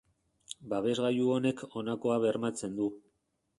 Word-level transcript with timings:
Babes-gailu 0.73 1.27
honek 1.35 1.63
honakoa 1.75 2.19
bermatzen 2.27 2.77
du. 2.83 2.91